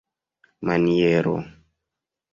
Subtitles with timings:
[0.69, 1.35] maniero